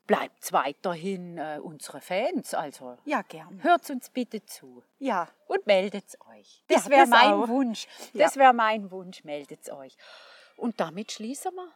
bleibt 0.07 0.53
weiterhin 0.53 1.39
äh, 1.39 1.59
unsere 1.63 2.01
Fans. 2.01 2.53
Also 2.55 2.99
ja, 3.05 3.23
gern. 3.23 3.63
hört 3.63 3.89
uns 3.91 4.11
bitte 4.11 4.45
zu 4.45 4.83
Ja, 4.99 5.29
und 5.47 5.67
meldet 5.67 6.17
euch. 6.31 6.63
Das 6.69 6.85
Ja, 6.85 6.91
wäre 6.91 7.07
mein 7.07 7.33
auch. 7.33 7.49
Wunsch. 7.49 7.87
Ja. 8.13 8.27
Das 8.27 8.37
wäre 8.37 8.53
mein 8.53 8.91
Wunsch, 8.91 9.25
meldet 9.25 9.71
euch. 9.71 9.97
Und 10.57 10.79
damit 10.79 11.11
schließen 11.11 11.55
wir 11.55 11.69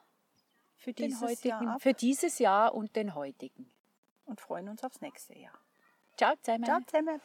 für 0.77 0.93
dieses 0.93 1.21
heutigen, 1.23 1.49
Jahr 1.49 1.75
ab 1.75 1.83
für 1.83 1.95
dieses 1.95 2.39
Jahr 2.39 2.75
und 2.75 2.95
den 2.97 3.15
heutigen. 3.15 3.71
und 4.27 4.41
freuen 4.43 4.69
uns 4.69 4.85
aufs 4.85 5.01
nächste 5.01 5.37
Jahr. 5.39 5.59
Ciao 6.19 6.35
zusammen. 6.43 6.65
Ciao 6.65 6.81
zusammen. 6.85 7.21